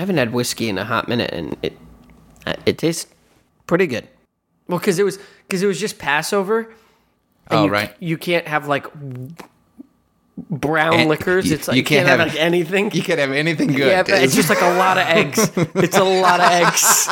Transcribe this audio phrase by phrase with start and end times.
[0.00, 1.78] haven't had whiskey in a hot minute, and it
[2.46, 3.06] uh, it tastes
[3.66, 4.08] pretty good.
[4.68, 6.60] Well, because it was because it was just Passover.
[7.48, 7.94] and Oh, you, right.
[8.00, 8.86] You can't have like
[10.48, 11.46] brown And liquors.
[11.48, 12.90] you- It's like you can't, can't have, have- like anything.
[12.92, 13.88] You could have anything good.
[13.88, 15.50] yeah, but it's just like a lot of eggs.
[15.56, 17.08] It's a lot of eggs.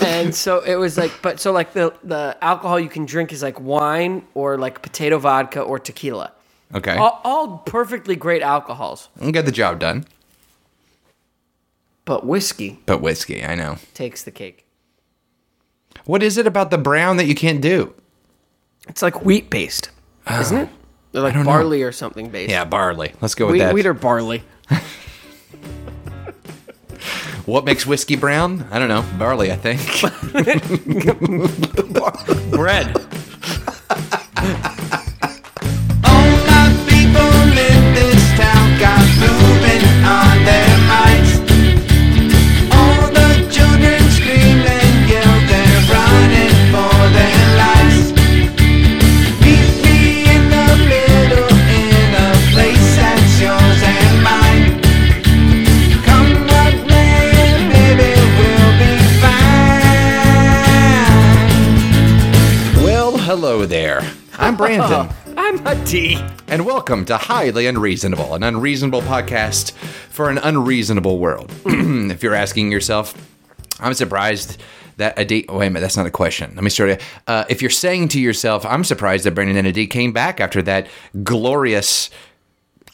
[0.06, 3.42] and so it was like, but so like the the alcohol you can drink is
[3.42, 6.32] like wine or like potato vodka or tequila.
[6.74, 6.96] Okay.
[6.96, 10.04] All, all perfectly great alcohols, Get the job done.
[12.04, 13.76] but whiskey But whiskey, I know.
[13.94, 14.66] takes the cake.
[16.04, 17.94] What is it about the brown that you can't do?
[18.88, 19.90] It's like wheat based,
[20.26, 20.40] oh.
[20.40, 20.68] isn't it?
[21.12, 21.50] They're like don't know.
[21.50, 22.50] barley or something based.
[22.50, 23.12] Yeah, barley.
[23.20, 23.74] Let's go with wheat, that.
[23.74, 24.42] wheat or barley.
[27.46, 28.66] what makes whiskey brown?
[28.70, 29.04] I don't know.
[29.18, 29.80] Barley, I think.
[32.50, 32.94] Bread.
[64.60, 65.08] Brandon.
[65.38, 66.22] I'm a D.
[66.46, 71.50] And welcome to Highly Unreasonable, an unreasonable podcast for an unreasonable world.
[71.66, 73.14] if you're asking yourself,
[73.80, 74.60] I'm surprised
[74.98, 75.46] that Adi.
[75.48, 76.52] Wait a minute, that's not a question.
[76.54, 77.00] Let me start.
[77.26, 80.60] Uh, if you're saying to yourself, I'm surprised that Brandon and Adi came back after
[80.62, 80.88] that
[81.22, 82.10] glorious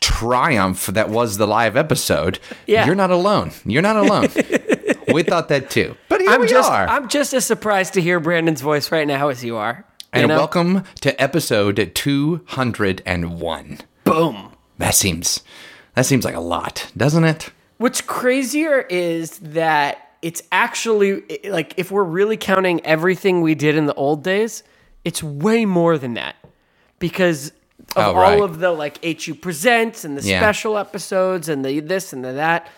[0.01, 2.87] triumph that was the live episode, Yeah.
[2.87, 3.51] you're not alone.
[3.65, 4.29] You're not alone.
[5.13, 5.97] we thought that too.
[6.09, 6.87] But here I'm we just are.
[6.87, 9.85] I'm just as surprised to hear Brandon's voice right now as you are.
[10.15, 10.37] You and know?
[10.39, 13.79] welcome to episode 201.
[14.05, 14.53] Boom.
[14.79, 15.43] That seems
[15.95, 17.51] that seems like a lot, doesn't it?
[17.79, 23.87] What's crazier is that it's actually like if we're really counting everything we did in
[23.87, 24.63] the old days,
[25.05, 26.37] it's way more than that
[26.99, 27.49] because
[27.95, 28.41] of Oh, all right.
[28.41, 30.41] of the like HU presents and the Yeah.
[30.41, 32.69] special episodes and the this and the that.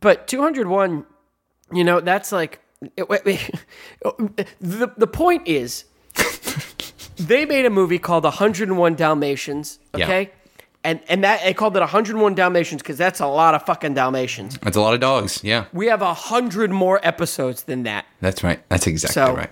[0.00, 1.04] But 201,
[1.72, 2.58] you know, that's like
[2.96, 3.50] it- wait, wait.
[4.60, 5.84] the the point is
[7.16, 10.04] they made a movie called 101 Dalmatians, Yeah.
[10.04, 10.30] okay?
[10.84, 14.58] And and that they called it 101 Dalmatians because that's a lot of fucking Dalmatians.
[14.62, 15.40] That's a lot of dogs.
[15.44, 18.60] Yeah, We have a hundred more episodes than that, that's right.
[18.68, 19.50] That's exactly So, right.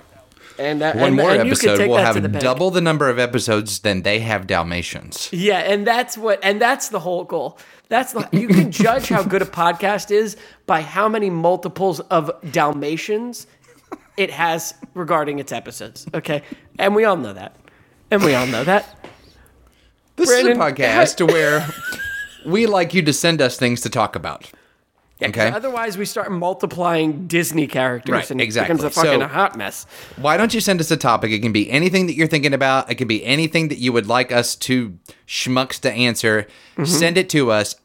[0.58, 3.78] and that, One and, more and episode, we'll have the double the number of episodes
[3.80, 5.28] than they have Dalmatians.
[5.32, 7.58] Yeah, and that's what, and that's the whole goal.
[7.88, 12.30] That's the you can judge how good a podcast is by how many multiples of
[12.50, 13.46] Dalmatians
[14.20, 16.06] it has regarding its episodes.
[16.12, 16.42] Okay,
[16.78, 17.56] and we all know that,
[18.10, 18.96] and we all know that.
[20.16, 21.66] This Brandon, is a podcast where
[22.44, 24.50] we like you to send us things to talk about.
[25.22, 25.48] Okay.
[25.50, 28.74] Otherwise, we start multiplying Disney characters, Right, and it exactly.
[28.74, 29.86] becomes a fucking So- hot mess.
[30.16, 31.30] Why don't you send us a topic?
[31.30, 32.90] It can be anything that you're thinking about.
[32.90, 36.42] It can be anything that you would like us to schmucks to answer.
[36.74, 36.84] Mm-hmm.
[36.84, 37.76] Send it to us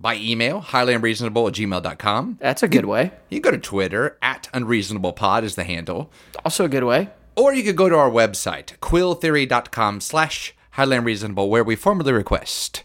[0.00, 2.38] by email, highlyunreasonable at gmail.com.
[2.40, 3.12] That's a good way.
[3.28, 6.10] You can go to Twitter, at unreasonablepod is the handle.
[6.44, 7.10] Also a good way.
[7.36, 12.84] Or you could go to our website, quilltheory.com slash highly unreasonable, where we formally request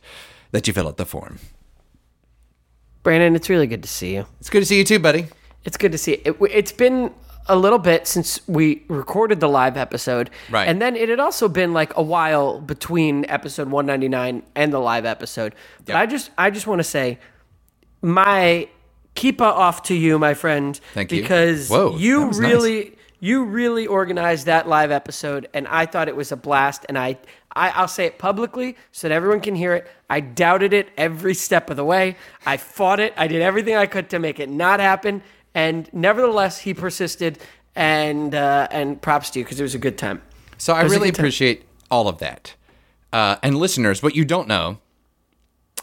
[0.52, 1.40] that you fill out the form.
[3.04, 4.26] Brandon, it's really good to see you.
[4.40, 5.28] It's good to see you too, buddy.
[5.66, 6.36] It's good to see it.
[6.40, 7.14] It's been
[7.48, 10.30] a little bit since we recorded the live episode.
[10.50, 10.68] Right.
[10.68, 15.06] And then it had also been like a while between episode 199 and the live
[15.06, 15.56] episode.
[15.86, 15.98] But Yep.
[15.98, 17.20] I just I just want to say
[18.02, 18.68] my
[19.16, 20.80] kippah off to you, my friend.
[20.94, 21.22] Thank you.
[21.22, 22.52] Because Whoa, you was nice.
[22.52, 26.98] really you really organized that live episode and I thought it was a blast and
[26.98, 27.18] I,
[27.56, 29.88] I I'll say it publicly so that everyone can hear it.
[30.10, 32.18] I doubted it every step of the way.
[32.46, 33.14] I fought it.
[33.16, 35.24] I did everything I could to make it not happen
[35.56, 37.40] and nevertheless he persisted
[37.76, 40.22] and uh, and props to you because it was a good time.
[40.58, 42.56] So I It was a really appreciate all of that.
[43.12, 44.80] Uh, and listeners, what you don't know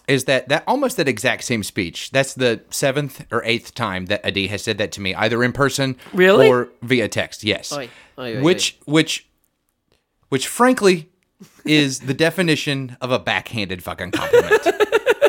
[0.09, 2.11] is that that almost that exact same speech.
[2.11, 5.53] That's the seventh or eighth time that Adi has said that to me, either in
[5.53, 6.49] person Really?
[6.49, 7.45] or via text.
[7.45, 7.89] Yes, Oy,
[8.19, 9.29] oy, oy, which which
[10.29, 11.09] which frankly
[11.65, 14.63] is the definition of a backhanded fucking compliment.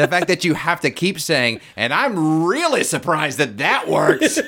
[0.00, 4.38] the fact that you have to keep saying, and I'm really surprised that that works.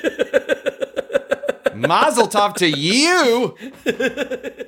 [1.75, 3.55] Mazel tov to you.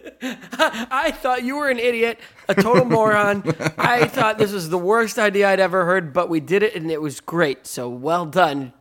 [0.92, 3.44] I thought you were an idiot, a total moron.
[3.78, 6.92] I thought this was the worst idea I'd ever heard, but we did it and
[6.92, 7.68] it was great.
[7.68, 8.74] So well done.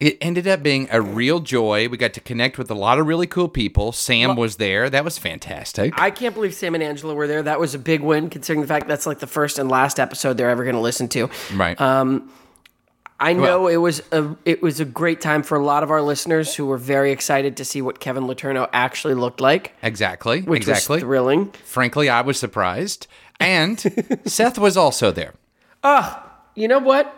[0.00, 1.88] It ended up being a real joy.
[1.88, 3.90] We got to connect with a lot of really cool people.
[3.90, 4.88] Sam was there.
[4.88, 5.92] That was fantastic.
[5.98, 7.42] I can't believe Sam and Angela were there.
[7.42, 10.36] That was a big win, considering the fact that's like the first and last episode
[10.36, 11.28] they're ever going to listen to.
[11.54, 11.80] right.
[11.80, 12.30] Um,
[13.20, 15.90] I know Well- it was a it was a great time for a lot of
[15.90, 20.42] our listeners who were very excited to see what Kevin Laterno actually looked like, exactly.
[20.42, 20.98] which exactly.
[20.98, 21.50] was thrilling.
[21.64, 23.08] Frankly, I was surprised.
[23.40, 23.80] And
[24.24, 25.34] Seth was also there.
[25.82, 26.22] Ugh
[26.54, 27.12] You know what?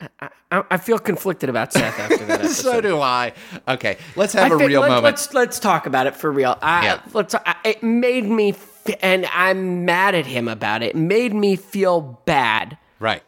[0.00, 2.72] I, I, I feel conflicted about Seth after that episode.
[2.72, 3.32] So do I.
[3.66, 5.04] Okay, let's have I a think real let, moment.
[5.04, 6.58] Let's let's talk about it for real.
[6.60, 7.00] I, Yeah.
[7.12, 7.34] Let's.
[7.34, 10.90] I, it made me, f- and I'm mad at him about it.
[10.90, 13.22] It made me feel bad right.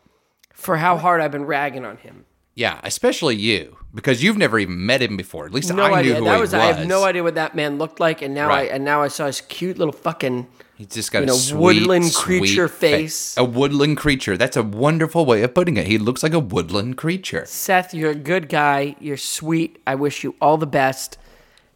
[0.52, 2.26] for how hard I've been ragging on him.
[2.54, 5.46] Yeah, especially you because you've never even met him before.
[5.46, 6.54] At least No I knew who That he was, was.
[6.54, 8.70] I have no idea what that man looked like, and now Right.
[8.70, 10.46] I and now I saw his cute little fucking.
[10.76, 13.36] He's just got you a know, sweet, woodland creature fa- face.
[13.36, 14.36] A woodland creature.
[14.36, 15.88] That's a wonderful way of putting it.
[15.88, 17.44] He looks like a woodland creature.
[17.46, 18.94] Seth, you're a good guy.
[19.00, 19.82] You're sweet.
[19.88, 21.18] I wish you all the best.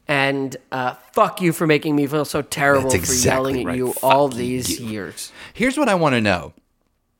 [0.09, 3.77] And uh, fuck you for making me feel so terrible That's for exactly yelling at
[3.77, 4.87] you Fuck all these you.
[4.87, 5.33] years.
[5.55, 6.53] Here's what I want to know.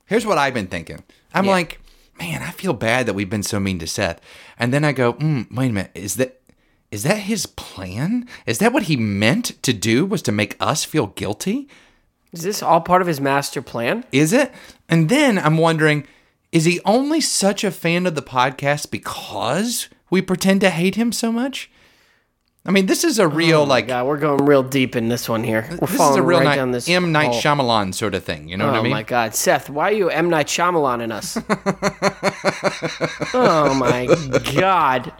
[0.05, 1.03] Here's what I've been thinking.
[1.33, 1.51] I'm Yeah.
[1.51, 1.79] like,
[2.17, 4.21] man, I feel bad that we've been so mean to Seth.
[4.57, 6.39] And then I go, mm, wait a minute, is that
[6.91, 8.27] is that his plan?
[8.45, 10.05] Is that what he meant to do?
[10.05, 11.67] Was to make us feel guilty?
[12.31, 14.05] Is this all part of his master plan?
[14.11, 14.51] Is it?
[14.87, 16.05] And then I'm wondering,
[16.51, 21.11] is he only such a fan of the podcast because we pretend to hate him
[21.11, 21.71] so much?
[22.65, 25.43] I mean, this is a real like God, we're going real deep in this one
[25.43, 25.67] here.
[25.81, 27.41] We're this is a real right night, down this M Night hole.
[27.41, 28.47] Shyamalan sort of thing.
[28.47, 28.91] You know what Oh I mean?
[28.93, 31.37] Oh my God, Seth, why are you M Night Shyamalan in us?
[33.33, 34.07] oh my
[34.55, 35.11] God,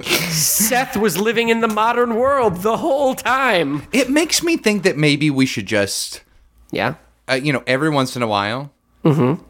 [0.00, 3.82] Seth was living in the modern world the whole time.
[3.92, 6.22] It makes me think that maybe we should just,
[6.70, 6.94] Yeah,
[7.28, 8.72] uh, you know, every once in a while,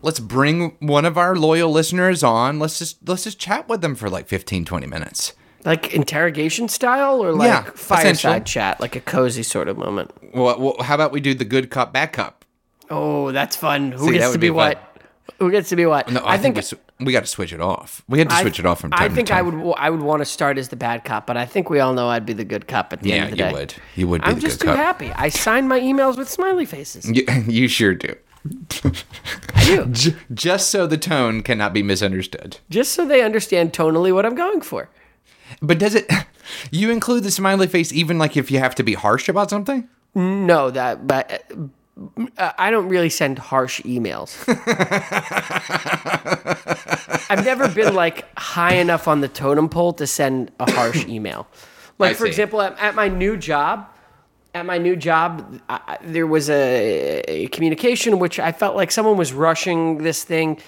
[0.03, 2.59] let's bring one of our loyal listeners on.
[2.59, 5.33] Let's just let's just chat with them for like 15, 20 minutes.
[5.65, 10.11] Like interrogation style, or like Yeah, fireside chat, like a cozy sort of moment.
[10.35, 12.45] Well, well, how about we do the good cop, bad cop?
[12.91, 13.93] Oh, that's fun.
[13.93, 14.79] Who See, gets to be, be what?
[15.39, 16.11] Who gets to be what?
[16.13, 16.63] No, I, think, we,
[17.07, 18.03] we got to switch it off.
[18.09, 19.39] We had to I- switch it off from time I to think time.
[19.39, 19.75] I would.
[19.79, 22.09] I would want to start as the bad cop, but I think we all know
[22.09, 23.53] I'd be the good cop at the Yeah, end of the you day.
[23.53, 23.75] would.
[23.97, 24.77] You would be I'm just too cop.
[24.77, 25.11] happy.
[25.13, 27.09] I sign my emails with smiley faces.
[27.11, 28.15] You, you sure do.
[29.55, 32.59] I do, J- just so the tone cannot be misunderstood.
[32.69, 34.91] just so they understand tonally what I'm going for.
[35.61, 36.11] But does it?
[36.71, 39.89] You include the smiley face even like if you have to be harsh about something?
[40.15, 41.51] No, that, but
[42.39, 44.37] uh, I don't really send harsh emails.
[47.31, 51.47] I've never been like high enough on the totem pole to send a harsh email.
[51.99, 52.31] Like I for see.
[52.31, 53.87] example, at, at my new job,
[54.55, 59.17] at my new job, I, there was a, a communication which I felt like someone
[59.17, 60.61] was rushing this thing,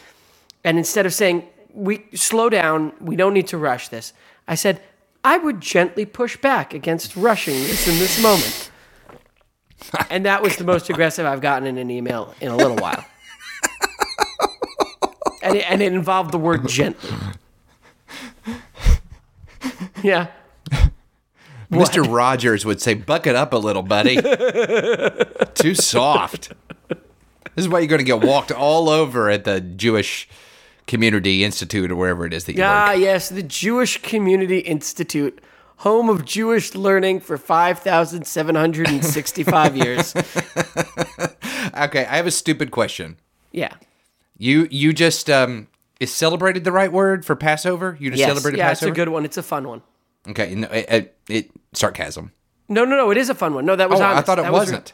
[0.65, 4.13] and instead of saying we slow down, we don't need to rush this,
[4.49, 4.83] I said
[5.25, 8.71] I would gently push back against rushing this in this moment.
[10.11, 13.05] And that was the most aggressive I've gotten in an email in a little while.
[15.43, 17.11] and, it, and it involved the word gently.
[20.03, 20.29] Yeah.
[21.71, 22.11] Mr.
[22.11, 24.17] Rogers would say, "Buck it up a little, buddy.
[25.55, 26.53] Too soft."
[26.89, 30.29] This is why you're going to get walked all over at the Jewish
[30.87, 33.01] Community Institute or wherever it is that you Ah, work.
[33.01, 35.41] yes, the Jewish Community Institute,
[35.79, 40.15] home of Jewish learning for 5,765 years.
[41.77, 43.17] Okay, I have a stupid question.
[43.53, 43.75] Yeah.
[44.39, 45.69] You you just um
[45.99, 47.97] is celebrated the right word for Passover?
[47.99, 48.29] You just Yes.
[48.29, 48.91] celebrated Yeah, Passover?
[48.91, 49.25] it's a good one.
[49.25, 49.83] It's a fun one.
[50.29, 52.33] Okay, no, it, it, it sarcasm.
[52.69, 53.11] No, no, no.
[53.11, 53.65] It is a fun one.
[53.65, 54.93] No, that was Oh, I thought it That was wasn't.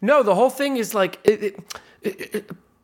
[0.00, 1.58] No, the whole thing is like it-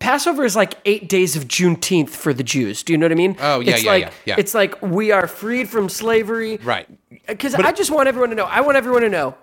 [0.05, 2.83] Passover is like eight days of Juneteenth for the Jews.
[2.83, 3.37] Do you know what I mean?
[3.41, 4.35] Oh, yeah, it's yeah, like, yeah, yeah.
[4.37, 6.59] It's like we are freed from slavery.
[6.63, 6.87] Right.
[7.27, 8.45] Because I just want everyone to know.
[8.45, 9.35] I want everyone to know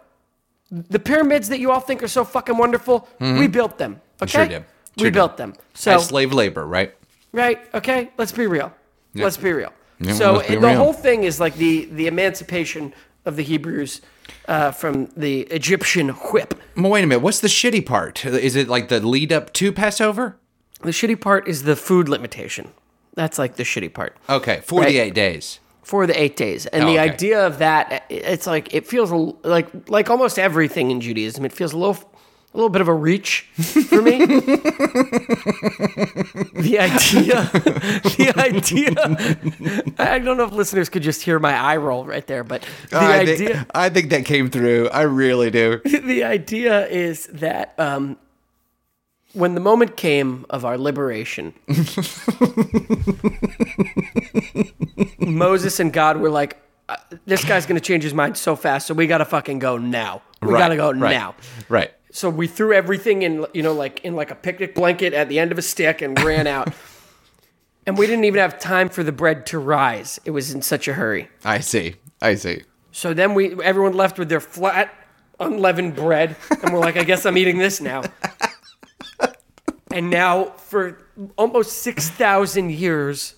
[0.70, 3.08] the pyramids that you all think are so fucking wonderful.
[3.20, 4.02] We built them.
[4.22, 4.32] Okay.
[4.32, 4.66] Sure did.
[4.98, 5.14] we did.
[5.14, 5.56] built them.
[5.74, 6.94] So As slave labor, right?
[7.32, 7.60] right.
[7.74, 8.12] Okay.
[8.20, 8.72] Let's be real.
[9.16, 9.74] Let's be real.
[10.00, 10.78] Yeah, so be the real.
[10.78, 12.94] whole thing is like the the emancipation
[13.26, 14.02] of the Hebrews
[14.48, 16.54] uh, from the Egyptian whip.
[16.76, 17.22] Well, wait a minute.
[17.22, 18.26] What's the shitty part?
[18.26, 20.38] Is it like the lead up to Passover?
[20.84, 22.72] The shitty part is the food limitation.
[23.16, 25.60] That's like the shitty part Okay, 48 days.
[25.84, 26.66] for the eight days.
[26.68, 27.14] And Oh, the okay.
[27.14, 29.12] idea of that, it's like it feels
[29.44, 31.46] like like almost everything in Judaism.
[31.46, 31.98] It feels a little
[32.54, 33.48] a little bit of a reach
[33.90, 34.26] for me.
[34.26, 34.62] the
[36.80, 37.44] idea,
[38.18, 39.96] the idea.
[40.00, 42.98] I don't know if listeners could just hear my eye roll right there, but the
[42.98, 43.38] I idea.
[43.38, 44.90] think, I think that came through.
[44.90, 45.80] I really do.
[45.86, 48.18] the idea is that um,
[49.34, 51.54] when the moment came of our liberation,
[55.20, 56.58] Moses and God were like,
[56.90, 60.22] uh, "This guy's gonna change his mind so fast, so we gotta fucking go now.
[60.42, 61.36] We Right, gotta go right, now."
[61.70, 61.92] Right.
[62.12, 65.40] So we threw everything in, you know, like in like a picnic blanket at the
[65.40, 66.74] end of a stick and ran out.
[67.88, 70.20] and we didn't even have time for the bread to rise.
[70.26, 71.30] It was in such a hurry.
[71.46, 71.96] I see.
[72.22, 72.64] I see.
[72.92, 74.94] So then we everyone left with their flat,
[75.40, 78.04] unleavened bread, and we're like, I guess I'm eating this now.
[79.94, 80.98] and now for
[81.38, 83.36] almost six thousand years,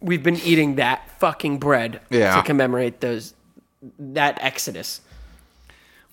[0.00, 2.36] we've been eating that fucking bread Yeah.
[2.36, 3.34] to commemorate those
[3.98, 5.00] that Exodus.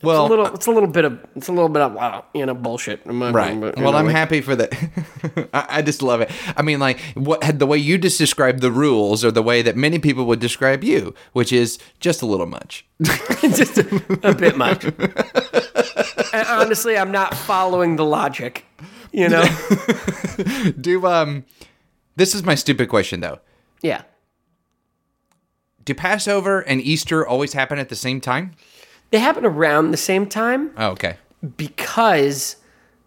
[0.03, 1.93] Well, It's a little, uh, it's a little bit of, it's a little bit of,
[1.93, 3.01] wow, you know, bullshit.
[3.05, 3.31] Right.
[3.31, 5.47] gonna- you Well, know, I'm like- happy for that.
[5.53, 6.29] I, I just love it.
[6.55, 9.61] I mean, like what had the way you just described the rules, or the way
[9.63, 12.85] that many people would describe you, which is just a little much.
[13.41, 14.85] just a, a bit much.
[16.35, 18.65] and honestly, I'm not following the logic.
[19.11, 19.43] You know?
[20.81, 21.45] Do um,
[22.15, 23.39] this is my stupid question though.
[23.81, 24.01] yeah.
[25.85, 28.51] Do Passover and Easter always happen at the same time?
[29.11, 31.17] They happen around the same time Oh, okay.
[31.57, 32.55] because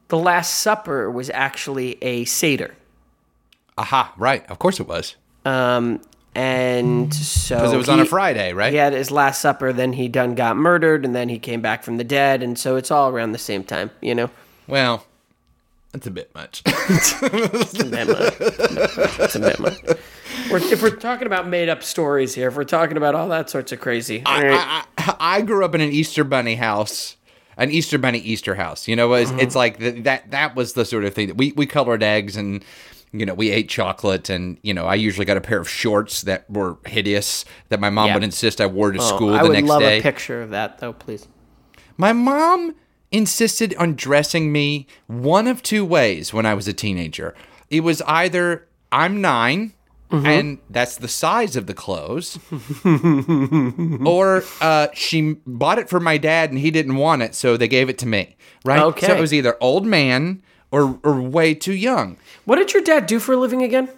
[0.09, 2.77] the Last Supper was actually a Seder.
[3.77, 4.15] Aha.
[4.17, 4.49] Right.
[4.49, 5.17] Of course it was.
[5.45, 6.01] Um,
[6.39, 7.15] and mm.
[7.15, 7.57] so.
[7.57, 8.71] Because it was on a Friday, right?
[8.71, 11.83] He had his Last Supper, then he done got murdered, and then he came back
[11.83, 12.45] from the dead.
[12.45, 14.31] And so it's all around the same time, you know?
[14.69, 15.05] Well,
[15.93, 16.63] that's a bit much.
[16.67, 18.37] It's a bit much.
[18.39, 19.79] It's a bit much.
[20.49, 23.51] We're, if we're talking about made up stories here, if we're talking about all that
[23.51, 24.23] sorts of crazy.
[24.25, 24.53] all right.
[24.53, 27.17] I, I, I grew up in an Easter Bunny house,
[27.57, 28.87] an Easter Bunny Easter house.
[28.87, 29.41] You know, it's, mm-hmm.
[29.41, 30.31] it's like the, that.
[30.31, 32.65] That was the sort of thing that we we colored eggs and.
[33.13, 36.23] You know, we ate chocolate, and you know, I usually got a pair of shorts
[36.23, 38.15] that were hideous that my mom Yeah.
[38.15, 39.99] would insist I wore to Oh, school I the would next love day.
[39.99, 41.27] a picture of that, though, please.
[41.97, 42.75] My mom
[43.11, 47.35] insisted on dressing me one of two ways when I was a teenager.
[47.71, 49.73] It was either I'm 9
[50.11, 50.27] Mm-hmm.
[50.27, 52.39] and that's the size of the clothes,
[54.07, 57.69] or uh, she bought it for my dad and he didn't want it, so they
[57.69, 58.35] gave it to me.
[58.65, 58.81] Right?
[58.81, 59.07] Okay.
[59.07, 62.17] So it was either old man or, or way too young.
[62.45, 63.89] What did your dad do for a living again?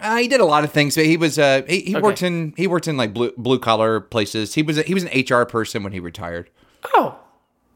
[0.00, 2.52] Uh, he did a lot of things, but he was uh, he, he worked in
[2.56, 4.54] he worked in like blue blue collar places.
[4.54, 6.50] He was a, he was an HR person when he retired.
[6.94, 7.18] Oh,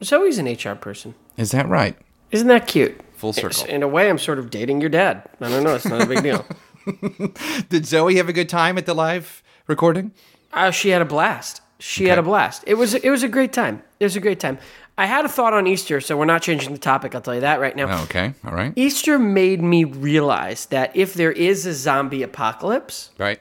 [0.03, 1.15] so he's an HR person.
[1.39, 1.97] Is that right?
[2.31, 3.01] Isn't that cute?
[3.15, 3.65] Full circle.
[3.67, 5.29] In a way, I'm sort of dating your dad.
[5.41, 5.75] I don't know.
[5.75, 6.45] It's not a big deal.
[7.69, 10.13] Did Zoe have a good time at the live recording?
[10.53, 11.61] Uh, she had a blast.
[11.81, 12.63] She had a blast.
[12.67, 13.83] It was it was a great time.
[13.99, 14.59] It was a great time.
[14.99, 17.15] I had a thought on Easter, so we're not changing the topic.
[17.15, 17.89] I'll tell you that right now.
[17.89, 23.11] Oh, okay, all right, Easter made me realize that if there is a zombie apocalypse,
[23.17, 23.41] right.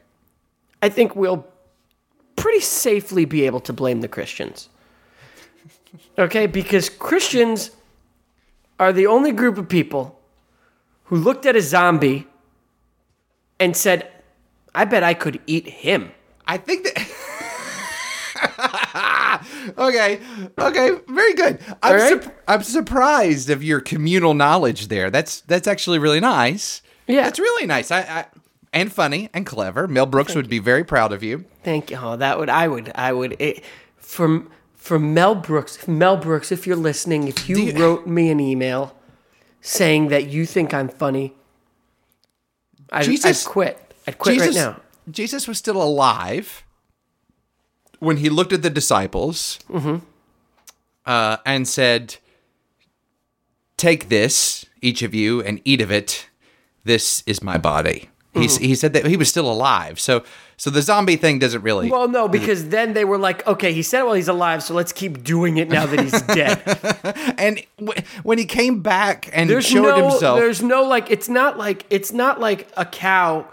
[0.81, 1.45] I think we'll
[2.37, 4.69] pretty safely be able to blame the Christians.
[6.17, 7.71] Okay, because Christians
[8.79, 10.17] are the only group of people
[11.05, 12.27] who looked at a zombie
[13.59, 14.09] and said,
[14.73, 16.11] I bet I could eat him.
[16.47, 17.08] I think that.
[19.77, 20.19] Okay,
[20.57, 21.59] okay, very good.
[21.83, 22.23] I'm, right.
[22.23, 25.09] sup- I'm surprised of your communal knowledge there.
[25.09, 26.81] That's that's actually really nice.
[27.07, 27.23] Yeah.
[27.23, 27.91] that's really nice.
[27.91, 28.25] I, I
[28.71, 29.87] and funny and clever.
[29.87, 31.45] Mel Brooks would be very proud of you.
[31.63, 31.97] Thank you.
[32.01, 33.63] Oh, that would I would I would it,
[33.97, 35.87] from from Mel Brooks.
[35.87, 38.95] Mel Brooks, if you're listening, if you, you- wrote me an email
[39.61, 41.33] saying that you think I'm funny,
[42.91, 43.93] I, Jesus- I'd quit.
[44.07, 44.81] I'd quit Jesus, right now.
[45.09, 46.63] Jesus was still alive
[47.99, 49.97] when he looked at the disciples Mm-hmm.
[51.05, 52.17] uh, and said,
[53.77, 56.27] "Take this, each of you, and eat of it.
[56.83, 58.63] This is my body." Mm-hmm.
[58.63, 59.99] he said that he was still alive.
[59.99, 60.23] So,
[60.55, 61.89] so the zombie thing doesn't really.
[61.89, 64.75] Well, no, because then they were like, okay, he said, it while he's alive, so
[64.75, 66.61] let's keep doing it now that he's dead.
[67.39, 71.27] and w- when he came back and There's showed no, himself, there's no like, it's
[71.27, 73.47] not like, it's not like a cow.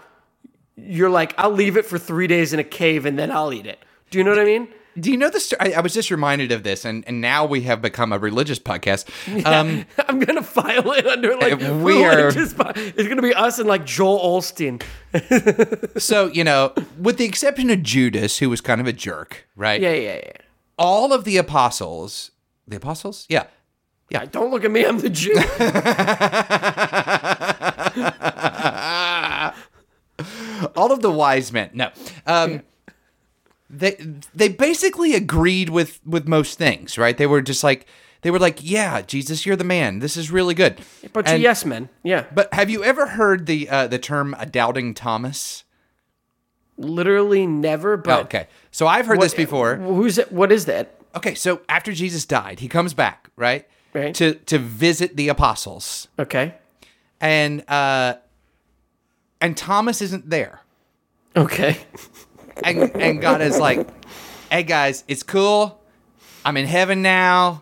[0.75, 3.65] You're like, I'll leave it for three days in a cave and then I'll eat
[3.65, 3.79] it.
[4.09, 4.67] Do you know what I mean?
[4.99, 5.75] do you know the story?
[5.75, 8.57] I, I was just reminded of this, and, and now we have become a religious
[8.57, 9.05] podcast.
[9.45, 13.59] Um, I'm gonna file it under like we are- religious po- It's gonna be us
[13.59, 14.81] and like Joel Osteen.
[16.01, 19.79] so you know, with the exception of Judas, who was kind of a jerk, right?
[19.79, 20.31] Yeah, yeah, yeah.
[20.79, 22.31] all of the apostles,
[22.67, 23.45] the apostles, yeah,
[24.09, 24.83] Yeah, don't look at me.
[24.83, 25.35] I'm the Jew.
[30.75, 31.69] all of the wise men.
[31.73, 31.91] No,
[32.25, 32.61] um,
[33.69, 33.95] they
[34.33, 37.17] they basically agreed with with most things, right?
[37.17, 37.85] They were just like
[38.21, 39.99] they were like, yeah, Jesus, you're the man.
[39.99, 40.81] This is really good.
[41.13, 41.89] Bunch of yes men.
[42.03, 45.63] Yeah, But have you ever heard the uh, the term a doubting Thomas?
[46.77, 47.97] literally never.
[47.97, 49.75] But Oh, okay, so I've heard this before.
[49.77, 50.31] Who's it?
[50.31, 50.95] What is that?
[51.15, 53.67] Okay, so after Jesus died, he comes back, right?
[53.93, 54.13] Right.
[54.15, 56.07] To to visit the apostles.
[56.19, 56.53] Okay.
[57.19, 58.15] and uh
[59.41, 60.61] and Thomas isn't there.
[61.35, 61.77] Okay.
[62.63, 63.87] and and God is like,
[64.51, 65.81] "Hey guys, it's cool.
[66.45, 67.61] I'm in heaven now.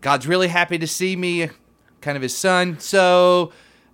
[0.00, 1.50] God's really happy to see me,
[2.00, 2.78] kind of his son.
[2.78, 3.52] So,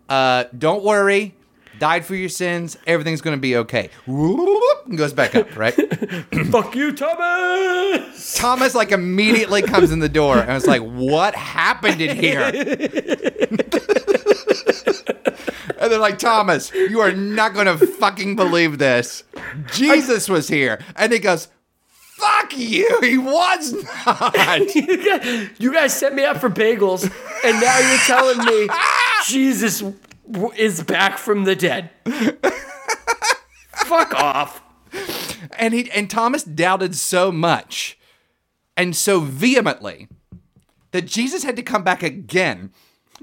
[0.08, 1.34] uh, don't worry.
[1.78, 2.76] Died for your sins.
[2.86, 5.74] Everything's gonna be okay." And goes back up, right?
[6.50, 8.36] Fuck you, Thomas.
[8.36, 12.52] Thomas like immediately comes in the door and was like, "What happened in here?"
[15.78, 19.24] and they're like, "Thomas, you are not going to fucking believe this.
[19.72, 21.48] Jesus was here." And he goes,
[22.16, 22.98] "Fuck you.
[23.02, 23.72] He was
[24.06, 27.04] not." You guys, you guys set me up for bagels,
[27.44, 28.68] and now you're telling me
[29.26, 29.82] Jesus
[30.56, 31.90] is back from the dead.
[33.74, 34.62] Fuck off.
[35.58, 37.98] and he and Thomas doubted so much
[38.76, 40.08] and so vehemently
[40.92, 42.70] that Jesus had to come back again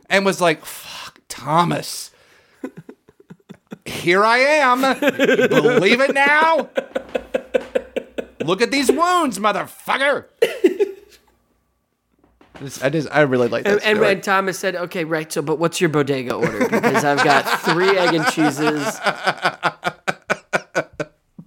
[0.09, 2.11] and was like, "Fuck, Thomas.
[3.85, 4.81] Here I am.
[5.49, 6.69] Believe it now.
[8.45, 10.25] Look at these wounds, motherfucker."
[12.61, 14.07] This- I just, I really like that And, and story.
[14.15, 15.31] when Thomas said, "Okay, right.
[15.31, 16.59] So, but what's your bodega order?
[16.67, 18.99] Because I've got three egg and cheeses."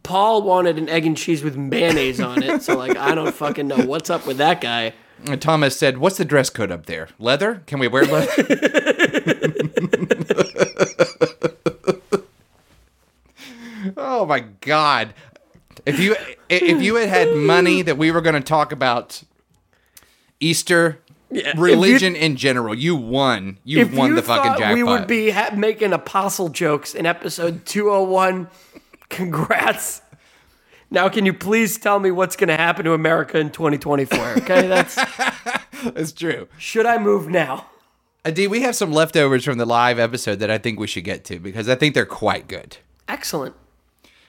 [0.02, 3.66] Paul wanted an egg and cheese with mayonnaise on it, so like I don't fucking
[3.68, 4.94] know what's up with that guy.
[5.26, 7.08] And Thomas said, "What's the dress code up there?
[7.18, 7.62] Leather?
[7.66, 8.32] Can we wear leather?"
[13.96, 15.14] oh my god!
[15.86, 16.16] If you
[16.48, 19.22] if you had had money that we were going to talk about
[20.40, 20.98] Easter
[21.30, 23.58] if religion in general, you won.
[23.64, 24.74] You won you the fucking jackpot.
[24.74, 28.48] we would be ha- making apostle jokes in episode 201,
[29.08, 30.02] congrats.
[30.92, 34.18] Now, can you please tell me what's going to happen to America in 2024?
[34.42, 34.94] Okay, that's
[35.82, 36.48] That's true.
[36.58, 37.66] should I move now?
[38.26, 41.24] Adi, we have some leftovers from the live episode that I think we should get
[41.24, 42.76] to because I think they're quite good.
[43.08, 43.56] Excellent.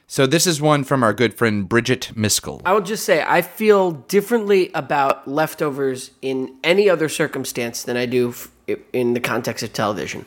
[0.08, 2.62] So this is one from our good friend Bridget Miskell.
[2.65, 8.05] I will just say I feel differently about leftovers in any other circumstance than I
[8.05, 8.50] do f-
[8.93, 10.25] in the context of television.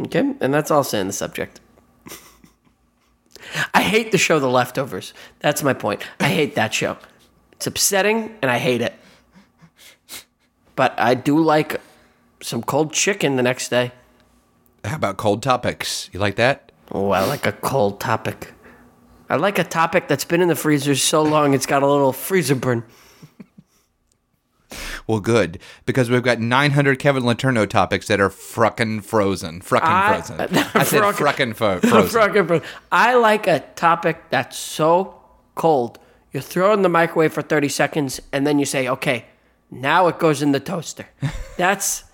[0.00, 1.60] Okay, and that's all I'll say on the subject.
[3.74, 5.14] I hate the show The Leftovers.
[5.40, 6.02] That's my point.
[6.20, 6.96] I hate that show.
[7.52, 8.94] It's upsetting and I hate it.
[10.74, 11.80] But I do like
[12.42, 13.92] some cold chicken the next day.
[14.84, 16.10] How about cold topics?
[16.12, 16.70] You like that?
[16.92, 18.52] Oh, I like a cold topic.
[19.28, 22.12] I like a topic that's been in the freezer so long it's got a little
[22.12, 22.84] freezer burn.
[25.06, 29.60] Well, good because we've got 900 Kevin Laterno topics that are fruckin' frozen.
[29.60, 30.40] Fruckin' I- frozen.
[30.74, 32.46] I said Fruckin- fo- frozen.
[32.46, 35.20] Bro- I like a topic that's so
[35.54, 35.98] cold.
[36.32, 39.24] You throw it in the microwave for 30 seconds and then you say, "Okay,
[39.70, 41.06] now it goes in the toaster."
[41.56, 42.04] That's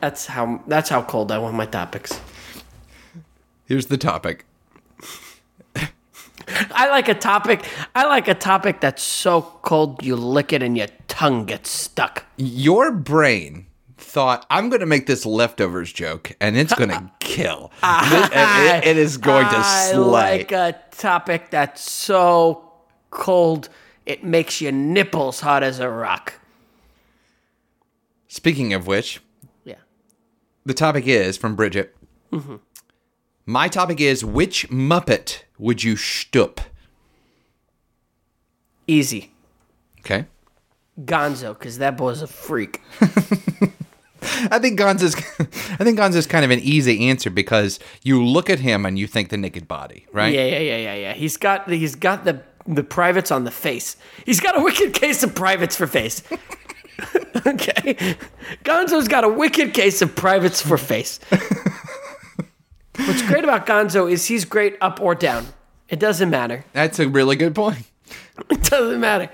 [0.00, 2.18] that's how that's how cold I want my topics.
[3.66, 4.44] Here's the topic.
[6.48, 7.64] I like a topic.
[7.94, 12.24] I like a topic that's so cold you lick it and your tongue gets stuck.
[12.36, 17.72] Your brain thought I'm going to make this leftovers joke and it's going to kill.
[17.82, 20.38] It- it- it is going to I slay.
[20.38, 22.70] like a topic that's so
[23.10, 23.68] cold
[24.04, 26.34] it makes your nipples hot as a rock.
[28.28, 29.20] Speaking of which,
[29.64, 29.76] Yeah.
[30.64, 31.96] the topic is from Bridget.
[32.32, 32.56] Mm-hmm.
[33.46, 36.58] My topic is which Muppet would you shtup?
[38.86, 39.32] Easy.
[40.00, 40.26] Okay.
[41.00, 42.80] Gonzo, because that boy's a freak.
[44.50, 45.14] I think Gonzo's
[45.78, 49.06] I think Gonzo's kind of an easy answer because you look at him and you
[49.06, 50.32] think the naked body, right?
[50.32, 51.12] Yeah, yeah, yeah, yeah, yeah.
[51.14, 53.96] He's got the, he's got the the privates on the face.
[54.24, 56.22] He's got a wicked case of privates for face.
[57.46, 58.16] okay,
[58.64, 61.20] Gonzo's got a wicked case of privates for face.
[62.98, 65.46] What's great about Gonzo is he's great up or down.
[65.88, 66.64] It doesn't matter.
[66.72, 67.84] That's a really good point.
[68.50, 69.30] It doesn't matter.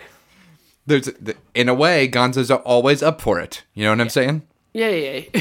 [0.86, 1.10] There's
[1.54, 3.62] in a way Gonzo's always up for it.
[3.74, 4.42] You know what I'm saying?
[4.74, 5.20] Yeah, yeah.
[5.34, 5.40] yeah.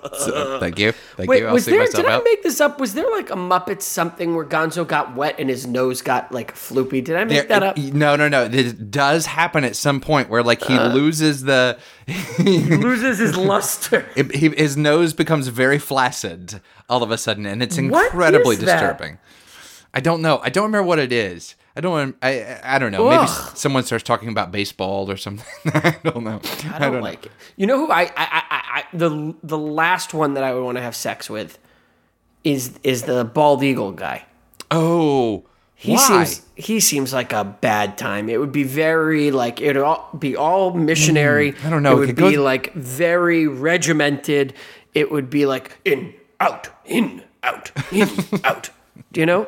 [0.18, 0.92] So, thank you.
[1.16, 1.46] Thank Wait, you.
[1.46, 1.86] I'll was there?
[1.86, 2.78] Did I make this up?
[2.80, 6.54] Was there like a Muppet something where Gonzo got wet and his nose got like
[6.54, 7.02] floopy?
[7.02, 7.78] Did I make There- that up?
[7.78, 8.44] No, no, no.
[8.44, 10.92] It does happen at some point where like he Uh.
[10.92, 11.78] loses the
[12.38, 14.06] Loses his luster.
[14.16, 18.62] it, he, his nose becomes very flaccid all of a sudden, and it's incredibly is
[18.62, 18.80] that?
[18.80, 19.18] disturbing.
[19.94, 20.38] I don't know.
[20.42, 21.54] I don't remember what it is.
[21.78, 22.16] I don't.
[22.20, 23.08] I I I don't know.
[23.08, 25.46] Maybe someone starts talking about baseball or something.
[25.74, 26.40] I don't know.
[26.72, 27.32] I don't, like it.
[27.56, 28.42] You know who I, I, I,
[28.80, 31.56] I the the last one that I would want to have sex with
[32.42, 34.24] is is the bald eagle guy.
[34.72, 35.44] Oh,
[35.76, 36.24] He why?
[36.24, 38.28] seems he seems like a bad time.
[38.28, 41.52] It would be very like it'd all be all missionary.
[41.52, 41.92] Mm, I don't know.
[41.92, 44.52] It It would could be go- like very regimented.
[44.94, 48.08] It would be like in out in out in
[48.44, 48.70] out
[49.12, 49.46] Do you know?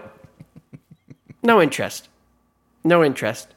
[1.42, 2.08] No interest.
[2.84, 3.48] No interest.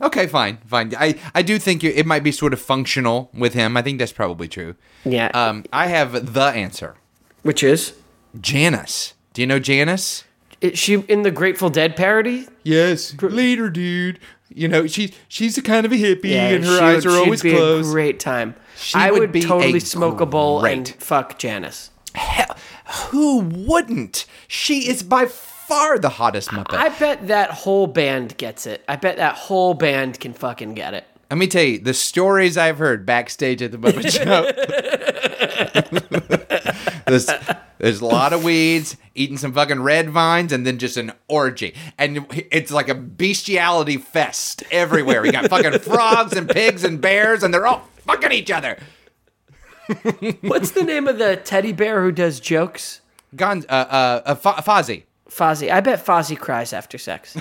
[0.00, 0.94] Okay, fine, fine.
[0.98, 3.76] I, I do think it might be sort of functional with him.
[3.76, 4.74] I think that's probably true.
[5.04, 5.26] Yeah.
[5.34, 6.94] Um, I have the answer.
[7.42, 7.94] Which is?
[8.40, 9.14] Janice.
[9.34, 10.24] Do you know Janice?
[10.62, 12.46] Is she in the Grateful Dead parody?
[12.62, 14.18] Yes, later, dude.
[14.54, 17.42] You know she she's a kind of a hippie, and her eyes would- are always
[17.42, 17.88] be closed.
[17.88, 18.54] A great time.
[18.76, 21.90] She I would would, be totally a smoke a bowl and fuck Janice.
[22.14, 22.56] Hell,
[23.10, 24.26] who wouldn't?
[24.48, 25.24] She is by
[25.66, 26.74] far the hottest Muppet.
[26.74, 28.84] I bet that whole band gets it.
[28.88, 31.04] I bet that whole band can fucking get it.
[31.30, 34.52] Let me tell you the stories I've heard backstage at the Muppet Show.
[37.06, 37.26] there's,
[37.78, 41.74] there's a lot of weeds, eating some fucking red vines, and then just an orgy.
[41.96, 45.22] And it's like a bestiality fest everywhere.
[45.22, 48.78] We got fucking frogs and pigs and bears, and they're all fucking each other.
[50.42, 53.00] What's the name of the teddy bear who does jokes?
[53.34, 55.04] Gon, uh, uh, uh, Fo- Fozzie.
[55.32, 55.70] Fozzie.
[55.70, 57.34] I bet Fozzie cries after sex.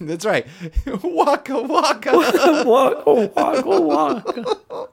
[0.00, 0.46] That's right.
[1.02, 2.12] waka waka.
[2.66, 4.88] waka, waka, waka.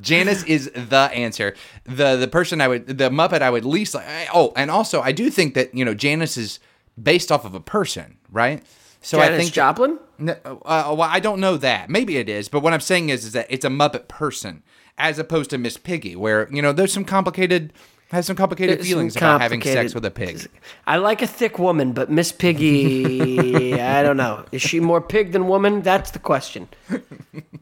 [0.00, 1.54] Janice is the answer.
[1.84, 4.04] The the person I would the Muppet I would least like.
[4.34, 6.58] Oh, and also I do think that you know Janice is
[7.02, 8.62] based off of a person, right?
[9.00, 9.98] So I think Joplin?
[10.20, 11.88] Uh, well, I don't know that.
[11.88, 14.64] Maybe it is, but what I'm saying is, is that it's a Muppet person
[14.98, 17.72] as opposed to Miss Piggy, where you know there's some complicated
[18.10, 20.48] has some complicated There's feelings some about having sex with a pig.
[20.86, 24.44] I like a thick woman, but Miss Piggy, I don't know.
[24.52, 25.82] Is she more pig than woman?
[25.82, 26.68] That's the question.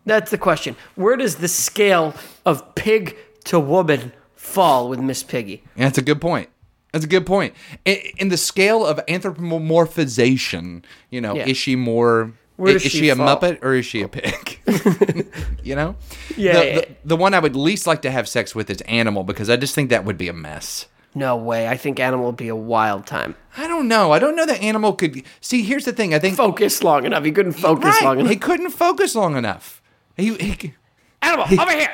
[0.04, 0.76] That's the question.
[0.96, 5.62] Where does the scale of pig to woman fall with Miss Piggy?
[5.76, 6.50] Yeah, that's a good point.
[6.92, 7.54] That's a good point.
[7.85, 11.46] In, in the scale of anthropomorphization, you know, Yeah.
[11.48, 12.33] is she more?
[12.56, 13.36] Where is, she she a fall?
[13.36, 14.60] Muppet or is she a pig?
[15.64, 15.96] you know.
[16.36, 16.74] Yeah, The, yeah.
[16.80, 19.56] the, the one I would least like to have sex with is animal because I
[19.56, 20.86] just think that would be a mess.
[21.16, 21.68] No way.
[21.68, 23.36] I think animal would be a wild time.
[23.56, 24.12] I don't know.
[24.12, 25.62] I don't know that animal could see.
[25.62, 26.12] Here's the thing.
[26.12, 27.24] I think Focus long enough.
[27.24, 28.30] He couldn't focus right, long enough.
[28.30, 29.80] he couldn't focus long enough.
[30.16, 30.74] He, he,
[31.22, 31.90] Animal, over here.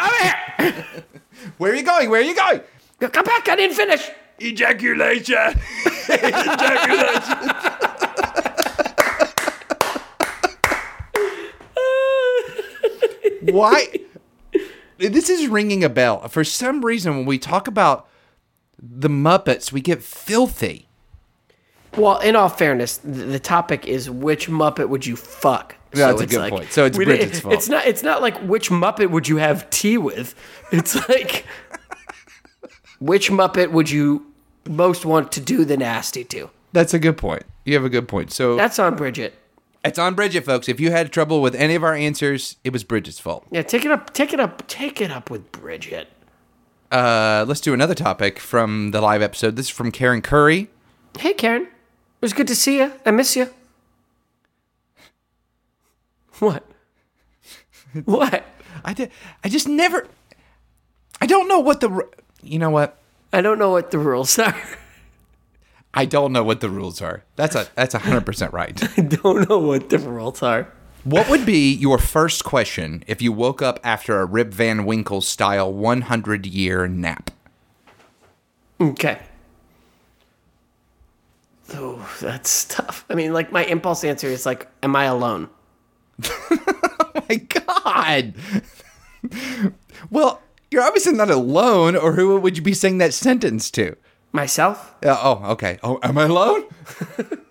[0.00, 0.84] Over here.
[1.58, 2.10] where are you going?
[2.10, 2.60] Where are you going?
[3.00, 3.48] Come back.
[3.48, 4.10] I didn't finish.
[4.40, 5.36] Ejaculation.
[6.08, 7.91] Ejaculation.
[13.42, 13.86] Why?
[14.98, 16.28] This is ringing a bell.
[16.28, 18.08] For some reason, when we talk about
[18.80, 20.88] the Muppets, we get filthy.
[21.96, 25.76] Well, in all fairness, the, topic is which Muppet would you fuck?
[25.94, 26.72] Yeah, that's a it's good point.
[26.72, 27.54] So it's Bridget's fault.
[27.54, 27.86] It's not.
[27.86, 30.34] It's not like which Muppet would you have tea with.
[30.72, 31.44] It's like
[32.98, 34.32] which Muppet would you
[34.66, 36.48] most want to do the nasty to?
[36.72, 37.42] That's a good point.
[37.64, 38.32] You have a good point.
[38.32, 39.34] So That's on Bridget.
[39.84, 40.68] It's on Bridget, folks.
[40.68, 43.46] If you had trouble with any of our answers, it was Bridget's fault.
[43.50, 44.12] Yeah, take it up.
[44.12, 44.66] Take it up.
[44.68, 46.08] Take it up with Bridget.
[46.90, 49.56] Uh, let's do another topic from the live episode.
[49.56, 50.68] This is from Karen Curry.
[51.18, 51.62] Hey, Karen.
[51.62, 51.68] It
[52.20, 52.92] was good to see you.
[53.04, 53.48] I miss you.
[56.38, 56.64] What?
[58.04, 58.44] What?
[58.84, 59.10] I did.
[59.44, 60.06] I just never.
[61.20, 62.08] I don't know what the.
[62.42, 62.98] You know what?
[63.32, 64.54] I don't know what the rules are.
[65.94, 67.24] I don't know what the rules are.
[67.36, 67.66] That's a.
[67.74, 68.80] That's hundred percent right.
[68.98, 70.72] I don't know what the rules are.
[71.04, 75.20] what would be your first question if you woke up after a Rip Van Winkle
[75.20, 77.30] style one hundred year nap?
[78.80, 79.18] Okay.
[81.74, 83.04] Oh, that's tough.
[83.08, 85.48] I mean, like my impulse answer is like, "Am I alone?"
[87.14, 88.34] Oh my God.
[90.10, 93.96] well, you're obviously not alone, or who would you be saying that sentence to?
[94.32, 94.94] Myself?
[95.04, 95.78] Uh, oh, okay.
[95.82, 96.64] Oh, am I alone?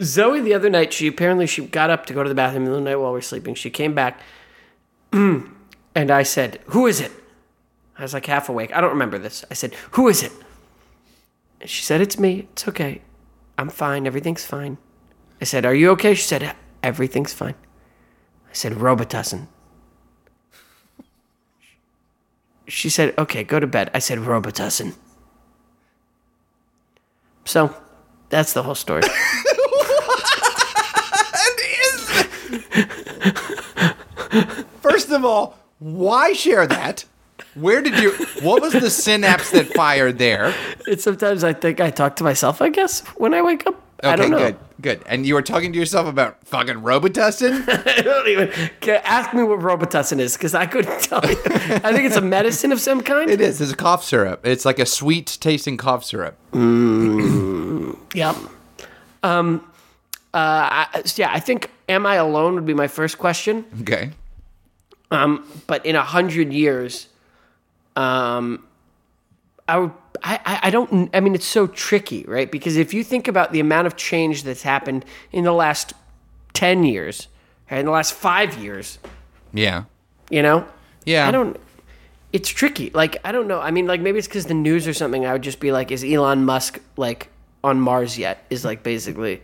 [0.00, 2.72] Zoe the other night, she apparently she got up to go to the bathroom in
[2.72, 3.54] the night while we were sleeping.
[3.54, 4.20] She came back,
[5.12, 5.50] and
[5.94, 7.12] I said, "Who is it?"
[7.98, 8.74] I was like half awake.
[8.74, 9.44] I don't remember this.
[9.50, 10.32] I said, "Who is it?"
[11.60, 12.46] And she said, "It's me.
[12.52, 13.02] It's okay.
[13.58, 14.06] I'm fine.
[14.06, 14.78] Everything's fine."
[15.40, 17.56] I said, "Are you okay?" She said, "Everything's fine."
[18.48, 19.48] I said, "Robitussin."
[22.68, 24.94] She said, "Okay, go to bed." I said, "Robitussin."
[27.48, 27.74] So,
[28.28, 29.00] that's the whole story.
[34.82, 37.06] First of all, why share that?
[37.54, 38.12] Where did you?
[38.42, 40.52] What was the synapse that fired there?
[40.86, 43.82] And sometimes I think I talk to myself, I guess, when I wake up.
[44.02, 44.38] I Okay, don't know.
[44.38, 45.02] good, good.
[45.06, 47.64] And you were talking to yourself about fucking Robitussin?
[47.98, 48.52] I don't even.
[49.04, 51.36] Ask me what Robitussin is, because I couldn't tell you.
[51.44, 53.28] I think it's a medicine of some kind.
[53.28, 53.60] it is.
[53.60, 54.46] It's a cough syrup.
[54.46, 56.36] It's like a sweet tasting cough syrup.
[58.14, 58.36] Yep.
[59.22, 59.60] Um,
[60.32, 63.64] uh, I, yeah, I think "Am I alone?" would be my first question.
[63.82, 64.10] Okay.
[65.10, 67.08] Um, but in a hundred years,
[67.96, 68.64] um,
[69.68, 69.92] I would
[70.30, 71.08] I, I, don't.
[71.14, 72.50] I mean, it's so tricky, right?
[72.50, 75.94] Because if you think about the amount of change that's happened in the last
[76.52, 77.28] ten years,
[77.70, 78.98] right, in the last five years,
[79.54, 79.84] Yeah.
[80.28, 80.66] you know,
[81.06, 81.26] Yeah.
[81.26, 81.56] I don't.
[82.32, 82.90] It's tricky.
[82.92, 83.58] Like I don't know.
[83.58, 85.24] I mean, like maybe it's because the news or something.
[85.24, 87.30] I would just be like, is Elon Musk like
[87.64, 88.44] on Mars yet?
[88.50, 89.40] Is like basically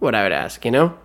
[0.00, 0.64] what I would ask.
[0.64, 0.98] You know?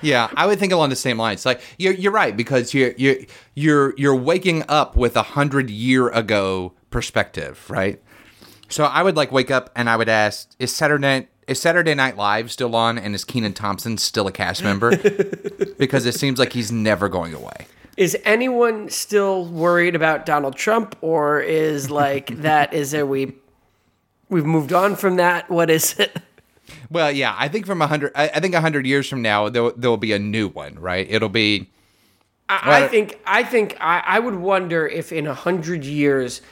[0.00, 1.44] Yeah, I would think along the same lines.
[1.44, 3.16] Like you're you're right because you're you're
[3.54, 8.00] you're you're waking up with a hundred year ago perspective, right?
[8.68, 12.16] So I would like wake up and I would ask, is Saturday is Saturday Night
[12.16, 14.96] Live still on, and is Kenan Thompson still a cast member?
[15.78, 17.68] because it seems like he's never going away.
[17.96, 22.74] Is anyone still worried about Donald Trump, or is like that?
[22.74, 23.34] Is there we
[24.28, 25.48] we've moved on from that?
[25.48, 26.20] What is it?
[26.90, 29.48] Well, yeah, I think from a hundred, I, I think a hundred years from now
[29.48, 31.06] there there will be a new one, right?
[31.08, 31.70] It'll be
[32.48, 36.42] I, I think I think I, I would wonder if in a hundred years,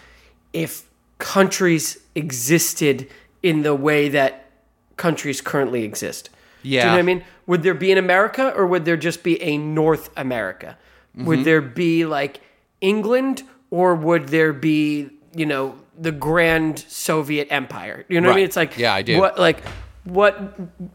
[0.52, 0.84] if
[1.18, 3.08] countries existed
[3.42, 4.50] in the way that
[4.96, 6.30] countries currently exist.
[6.62, 6.92] Do you know Yeah.
[6.92, 7.24] what I mean?
[7.46, 10.78] Would there be an America, or would there just be a North America?
[11.16, 11.26] Mm-hmm.
[11.26, 12.40] Would there be like
[12.80, 18.04] England, or would there be you know the Grand Soviet Empire?
[18.08, 18.44] You know what I mean?
[18.46, 19.18] It's like Yeah, I do.
[19.18, 19.62] What like
[20.04, 20.34] what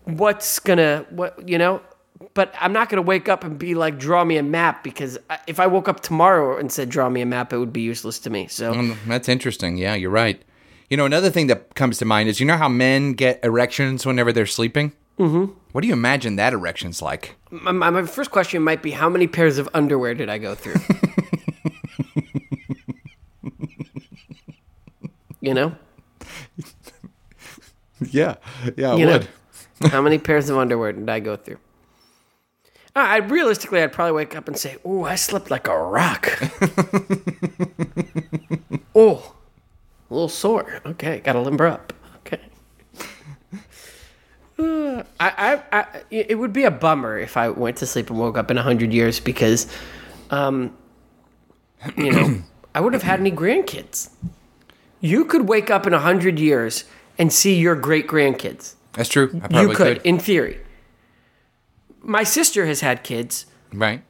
[0.05, 1.81] what's gonna what you know?
[2.33, 5.59] But I'm not gonna wake up and be like, draw me a map because if
[5.59, 8.29] I woke up tomorrow and said, draw me a map, it would be useless to
[8.29, 8.47] me.
[8.47, 9.77] So Mm, That's interesting.
[9.77, 10.41] Yeah, you're right.
[10.89, 14.05] You know, another thing that comes to mind is you know how men get erections
[14.05, 14.91] whenever they're sleeping?
[15.19, 15.53] Mm-hmm.
[15.71, 17.35] What do you imagine that erection's like?
[17.51, 20.75] my, my first question might be, how many pairs of underwear did I go through?
[25.41, 25.75] you know,
[28.11, 28.35] Yeah,
[28.77, 29.19] yeah, I you know,
[29.89, 31.57] how many pairs of underwear did I go through?
[32.95, 36.27] Uh, I realistically, I'd probably wake up and say, "Oh, I slept like a rock."
[38.95, 39.35] oh,
[40.09, 40.81] a little sore.
[40.85, 41.93] Okay, got to limber up.
[42.27, 42.39] Okay.
[44.59, 48.19] Uh, I, I, I, it would be a bummer if I went to sleep and
[48.19, 49.67] woke up in a hundred years because,
[50.31, 50.75] um,
[51.95, 52.41] you know,
[52.75, 54.09] I wouldn't have had any grandkids.
[54.99, 56.83] You could wake up in a hundred years
[57.17, 58.73] and see your great grandkids.
[58.91, 59.39] That's true.
[59.49, 60.01] I You could, could.
[60.05, 60.59] in theory.
[62.01, 63.45] My sister has had kids.
[63.73, 64.01] Right.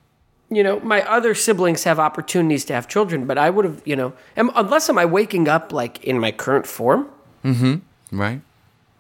[0.50, 3.96] You know, my other siblings have opportunities to have children, but I would have, you
[3.96, 7.08] know, unless am I waking up like in my current form,
[7.44, 8.20] Mm-hmm.
[8.20, 8.42] Right.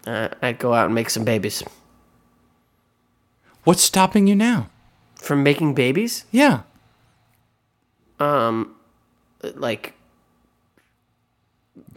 [0.08, 1.64] uh, I'd go out and make some babies.
[3.64, 4.70] What's stopping you now?
[5.16, 6.62] From making babies, Yeah.
[8.20, 8.76] Um,
[9.56, 9.94] like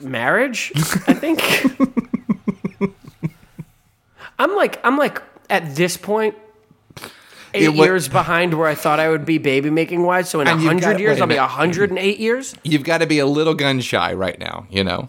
[0.00, 0.72] marriage,
[1.06, 1.40] I think.
[4.38, 6.34] I'm like, I'm like at this point.
[7.54, 10.30] Eight years behind where I thought I would be baby making wise.
[10.30, 12.54] So in a hundred years, I'll be hundred and eight years.
[12.62, 15.08] You've got to be a little gun shy right now, you know?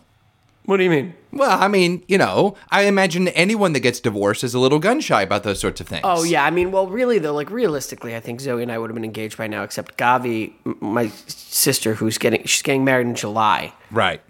[0.65, 1.13] What do you mean?
[1.34, 5.01] Well, I mean, you know, I imagine anyone that gets divorced is a little gun
[5.01, 6.01] shy about those sorts of things.
[6.06, 8.89] Oh yeah, I mean, well, really though, like realistically, I think Zoe and I would
[8.89, 9.63] have been engaged by now.
[9.63, 13.73] Except Gavi, m- my sister, who's getting she's getting married in July.
[13.91, 14.21] Right.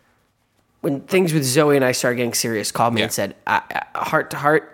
[0.82, 3.06] When things with Zoe and I started getting serious, called me Yeah.
[3.06, 4.73] and said, "Heart to heart,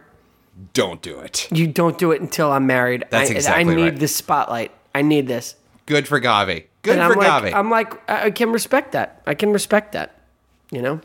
[0.73, 1.47] Don't do it.
[1.51, 3.05] you don't do it until I'm married.
[3.09, 3.99] That's I, exactly I need right.
[3.99, 4.71] this spotlight.
[4.93, 6.65] I need this." Good for Gavi.
[6.81, 7.53] Good And for I'm like, Gavi.
[7.55, 9.21] I'm like, I I can respect that.
[9.25, 10.15] I can respect that.
[10.71, 11.01] You know,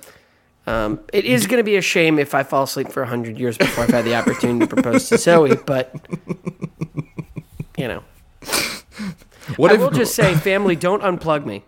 [0.67, 3.57] um, it is going to be a shame if I fall asleep for hundred years
[3.59, 5.95] before I've had the opportunity to propose to Zoe, but
[7.79, 8.03] you know.
[9.57, 11.65] what I if will just say, family, don't unplug me.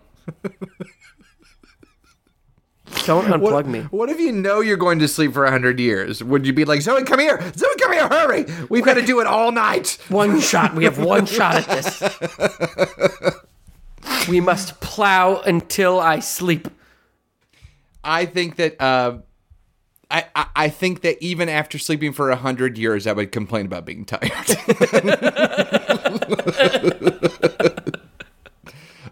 [3.07, 3.79] Don't unplug what, me.
[3.83, 6.21] What if you know you're going to sleep for 100 years?
[6.21, 7.39] Would you be like, Zoe, come here.
[7.55, 8.07] Zoe, come here.
[8.07, 8.45] Hurry.
[8.69, 9.97] We've got to do it all night.
[10.09, 10.75] One shot.
[10.75, 12.03] We have one shot at this.
[14.29, 16.67] We must plow until I sleep.
[18.03, 19.19] I think that uh,
[20.11, 23.65] I, I I think that even after sleeping for a hundred years, I would complain
[23.65, 24.31] about being tired.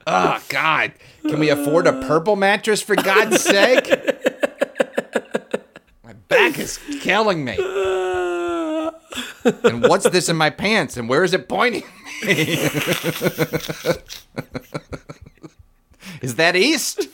[0.07, 0.93] oh God!
[1.29, 3.89] Can we afford a purple mattress for God's sake?
[6.03, 7.57] My back is killing me.
[9.63, 10.97] And what's this in my pants?
[10.97, 11.83] And where is it pointing?
[16.21, 17.07] is that east?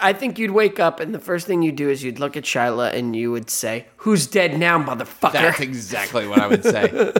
[0.00, 2.44] I think you'd wake up and the first thing you'd do is you'd look at
[2.44, 5.32] Shyla and you would say, Who's dead now, motherfucker?
[5.32, 7.12] That's exactly what I would say.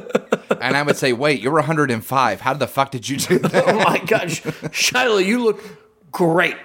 [0.60, 2.40] And I would say, wait, you're 105.
[2.40, 3.64] How the fuck did you do that?
[3.68, 4.42] oh my gosh.
[4.42, 5.62] Shyla, you look
[6.12, 6.56] great.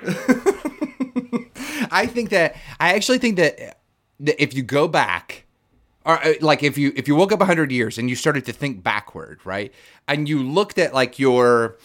[1.91, 3.79] I think that, I actually think that,
[4.21, 5.45] that if you go back,
[6.05, 8.53] or uh, like if you if you woke up 100 years and you started to
[8.53, 9.73] think backward, right?
[10.07, 11.77] And you looked at like your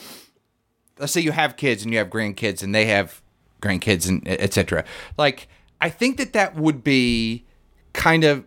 [0.98, 3.20] let's say you have kids and you have grandkids and they have
[3.60, 4.84] grandkids and etc.
[5.18, 5.48] Like
[5.80, 7.44] I think that that would be
[7.92, 8.44] kind of.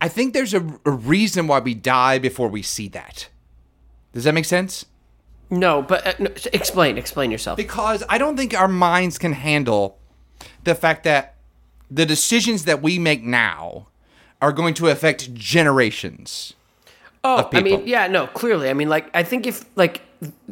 [0.00, 3.28] I think there's a, a reason why we die before we see that.
[4.12, 4.86] Does that make sense?
[5.50, 6.98] No, but uh, no, explain.
[6.98, 7.56] Explain yourself.
[7.56, 9.98] Because I don't think our minds can handle
[10.64, 11.34] the fact that
[11.90, 13.86] the decisions that we make now
[14.42, 16.54] are going to affect generations.
[17.22, 18.70] Oh, I mean, yeah, no, clearly.
[18.70, 20.02] I mean, like, I think if like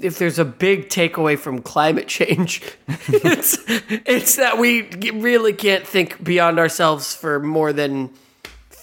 [0.01, 2.63] if there's a big takeaway from climate change,
[3.09, 8.11] it's it's that we really can't think beyond ourselves for more than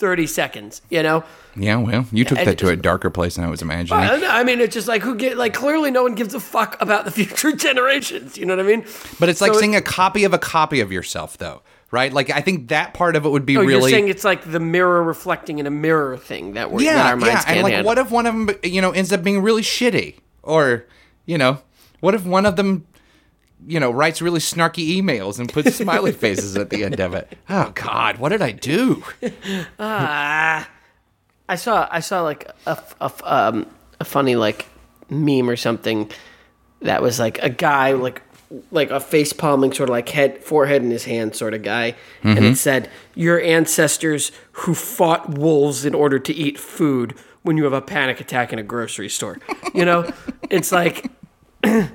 [0.02, 0.82] thirty seconds.
[0.90, 1.24] You know.
[1.56, 4.04] Yeah, well, you took and that to a darker place than I was imagining.
[4.04, 4.44] I.
[4.44, 7.12] Mean, it's just like who get like clearly no one gives a fuck about the
[7.12, 8.38] future generations.
[8.38, 8.86] You know what I mean?
[9.20, 11.62] But it's like So seeing a copy of a copy of yourself, though,
[11.92, 12.12] right?
[12.12, 14.50] Like I think that part of it would be Oh, you're really saying it's like
[14.50, 17.54] the mirror reflecting in a mirror thing that we're yeah, our minds yeah.
[17.54, 17.88] And like, handle.
[17.88, 20.88] what if one of them, you know, ends up being really shitty, or
[21.26, 21.62] you know,
[22.00, 22.88] what if one of them,
[23.68, 27.38] you know, writes really snarky emails and puts smiley faces at the end of it?
[27.50, 29.04] Oh God, what did I do?
[29.80, 33.68] I saw I saw like a, a, um,
[34.00, 34.68] a funny like
[35.10, 36.10] meme or something
[36.82, 38.22] that was like a guy like
[38.72, 41.96] like a face palming sort of like head forehead in his hand sort of guy
[42.24, 42.46] and Mm-hmm.
[42.48, 47.74] it said your ancestors who fought wolves in order to eat food when you have
[47.74, 49.38] a panic attack in a grocery store
[49.74, 50.10] you know
[50.50, 51.10] it's like
[51.64, 51.92] we- I- I-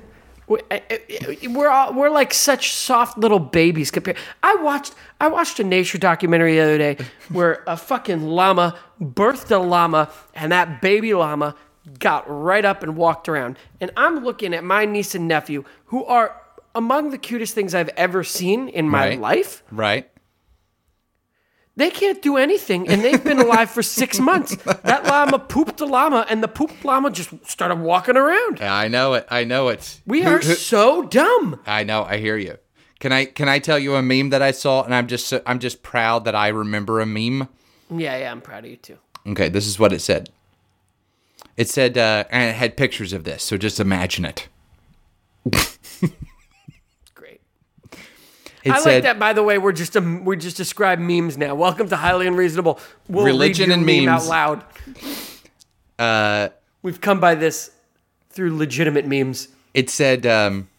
[0.47, 4.17] we're all, we're like such soft little babies compared.
[4.43, 6.97] I watched I watched a nature documentary the other day
[7.29, 11.55] where a fucking llama birthed a llama and that baby llama
[11.99, 13.57] got right up and walked around.
[13.81, 16.41] And I'm looking at my niece and nephew who are
[16.75, 19.19] among the cutest things I've ever seen in my Right.
[19.19, 19.63] life.
[19.71, 20.09] Right?
[21.77, 24.55] They can't do anything, and they've been alive for six months.
[24.63, 28.59] That llama pooped a llama, and the pooped llama just started walking around.
[28.61, 29.25] I know it.
[29.29, 30.01] I know it.
[30.05, 31.59] We are so dumb.
[31.65, 32.03] I know.
[32.03, 32.57] I hear you.
[32.99, 35.43] Can I can I tell you a meme that I saw and I'm just so-
[35.45, 37.47] I'm just proud that I remember a meme.
[37.91, 38.97] Yeah, yeah, I'm proud of you too.
[39.27, 40.29] Okay, this is what it said.
[41.57, 44.47] It said, uh, and it had pictures of this, so just imagine it.
[48.73, 49.19] I said, like that.
[49.19, 51.55] By the way, we're just a, we just describe memes now.
[51.55, 52.79] Welcome to highly unreasonable.
[53.07, 54.27] We'll Religion read your and meme out memes.
[54.29, 54.63] loud.
[55.99, 56.49] Uh,
[56.83, 57.71] We've come by this
[58.29, 59.47] through legitimate memes.
[59.73, 60.69] it said, um,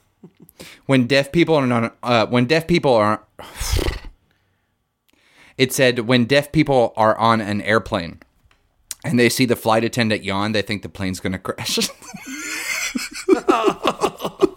[0.87, 3.23] when deaf people are on, uh, when deaf people are,
[5.57, 8.21] it said when deaf people are on an airplane
[9.05, 11.79] and they see the flight attendant yawn, they think the plane's going to crash.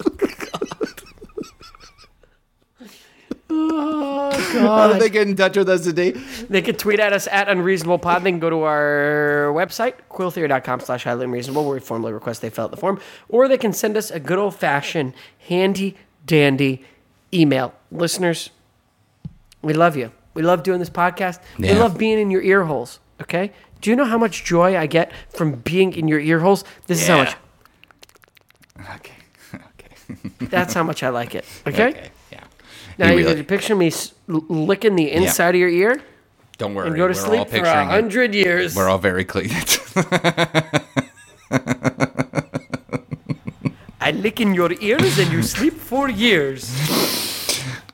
[4.53, 6.11] Oh, how do they get in touch with us today?
[6.11, 8.23] They can tweet at us at unreasonablepod.
[8.23, 12.49] They can go to our website, quilltheory.com slash highly unreasonable, where we formally request they
[12.49, 12.99] fill out the form.
[13.29, 15.13] Or they can send us a good old fashioned,
[15.47, 15.95] handy
[16.25, 16.83] dandy
[17.33, 17.73] email.
[17.91, 18.49] Listeners,
[19.61, 20.11] we love you.
[20.33, 21.39] We love doing this podcast.
[21.57, 22.99] We love being in your ear holes.
[23.21, 23.51] Okay?
[23.81, 26.63] Do you know how much joy I get from being in your ear holes?
[26.87, 27.35] This is how much.
[28.95, 29.13] Okay.
[29.53, 30.29] Okay.
[30.47, 31.45] That's how much I like it.
[31.67, 31.89] Okay?
[31.89, 32.11] Okay.
[33.01, 33.07] Yeah.
[33.07, 33.91] Now You you really- picture me
[34.27, 36.01] licking the inside of your ear
[36.57, 36.87] Don't worry.
[36.87, 38.75] and go to we're sleep for a hundred years.
[38.75, 39.49] We're all very clean.
[44.03, 46.63] I lick in your ears and you sleep for years.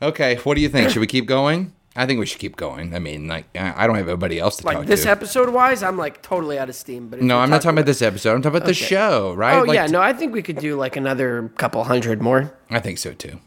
[0.02, 0.36] okay.
[0.43, 0.89] What do you think?
[0.89, 1.74] Should we keep going?
[1.98, 2.93] I think we should keep going.
[2.96, 5.10] I mean, like, I don't have anybody else to Like talk this to.
[5.10, 7.10] episode wise, I'm like totally out of steam.
[7.10, 8.36] But no, I'm not talking about this episode.
[8.36, 9.58] I'm talking about the show, right?
[9.60, 12.54] Oh Like, yeah, no, I think we could do like another couple hundred more.
[12.70, 13.39] I think so too.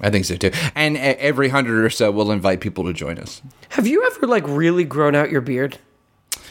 [0.00, 0.50] I think so too.
[0.74, 3.40] And every hundred or so, we'll invite people to join us.
[3.70, 5.78] Have you ever like really grown out your beard?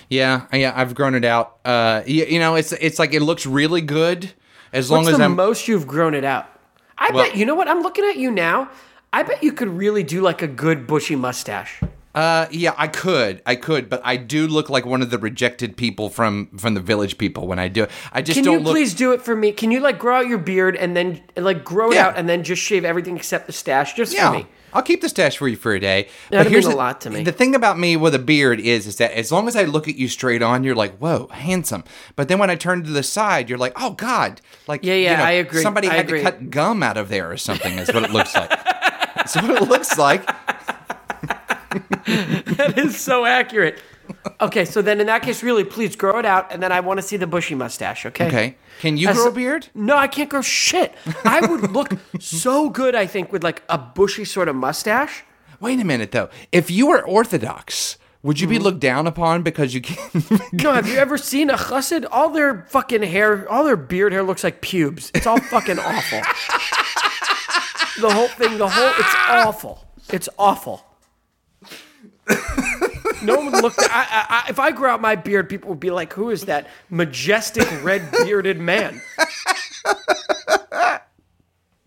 [0.09, 0.73] Yeah, yeah.
[0.75, 1.57] I've grown it out.
[1.65, 4.33] Uh, you, you know, it's it's like it looks really good
[4.73, 5.35] as long as the I'm.
[5.35, 6.47] most you've grown it out?
[6.97, 8.69] I Well- bet you know what I'm looking at you now.
[9.13, 11.81] I bet you could really do like a good bushy mustache.
[12.15, 15.75] Uh, yeah, I could, I could, but I do look like one of the rejected
[15.75, 17.91] people from from the village people when I do it.
[18.13, 18.73] I just Can don't you look.
[18.73, 19.51] please do it for me?
[19.51, 22.07] Can you like grow out your beard and then like grow it Yeah.
[22.07, 24.47] out and then just shave everything except the stash just Yeah, for me?
[24.73, 26.07] I'll keep the stash for you for a day.
[26.31, 27.23] That'd mean a the, lot to me.
[27.23, 29.87] The thing about me with a beard is, is that as long as I look
[29.87, 31.83] at you straight on, you're like, "Whoa, handsome."
[32.17, 35.11] But then when I turn to the side, you're like, "Oh God!" Like, Yeah, yeah,
[35.11, 35.61] you know, I agree.
[35.61, 36.19] Somebody I had agree.
[36.19, 37.77] to cut gum out of there or something.
[37.77, 38.49] Is what it looks like.
[39.15, 40.29] That's what it looks like.
[42.67, 43.79] That is so accurate.
[44.39, 46.99] Okay, so then in that case, really, please grow it out, and then I want
[46.99, 48.05] to see the bushy mustache.
[48.05, 48.27] Okay.
[48.27, 49.67] Okay, can you As- grow a beard?
[49.73, 50.93] No, I can't grow shit.
[51.23, 55.23] I would look so good, I think, with like a bushy sort of mustache.
[55.59, 56.29] Wait a minute though.
[56.51, 58.43] If you were Orthodox, would Mm-hmm.
[58.53, 60.29] you be looked down upon because you can't?
[60.53, 62.05] No, have you ever seen a chassid?
[62.11, 65.11] All their fucking hair, all their beard hair looks like pubes.
[65.15, 66.21] It's all fucking awful.
[67.97, 69.85] The whole thing, the whole, it's awful.
[70.11, 70.85] It's awful.
[73.21, 73.73] No one would look.
[73.79, 76.45] I, I, I, if I grew out my beard, people would be like, "Who is
[76.45, 79.01] that majestic red bearded man?"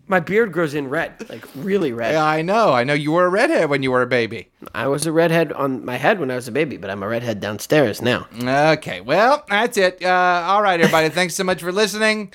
[0.07, 2.13] my beard grows in red, like really red.
[2.13, 2.73] Yeah, I know.
[2.73, 4.49] I know you were a redhead when you were a baby.
[4.73, 7.07] I was a redhead on my head when I was a baby, but I'm a
[7.07, 8.27] redhead downstairs now.
[8.43, 10.03] Okay, well, that's it.
[10.03, 11.09] Uh, all right, everybody.
[11.09, 12.33] Thanks so much for listening.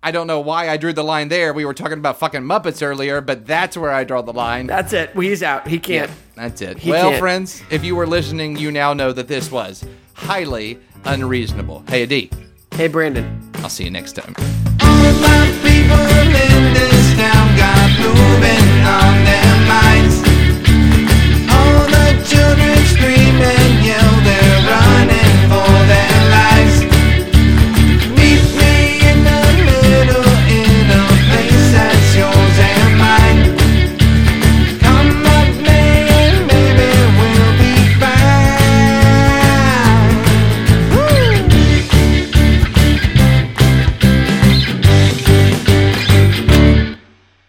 [0.00, 1.52] I don't know why I drew the line there.
[1.52, 4.68] We were talking about fucking Muppets earlier, but that's where I draw the line.
[4.68, 5.10] That's it.
[5.16, 5.66] He's out.
[5.66, 6.08] He can't.
[6.08, 6.78] Yeah, that's it.
[6.78, 7.20] He well, can't.
[7.20, 9.84] friends, if you were listening, you now know that this was
[10.14, 11.82] highly unreasonable.
[11.88, 12.30] Hey, Adi.
[12.72, 13.50] Hey, Brandon.
[13.56, 14.34] I'll see you next time.
[14.80, 20.27] All my people in this town got moving on their minds.